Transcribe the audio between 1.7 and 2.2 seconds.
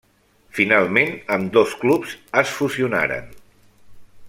clubs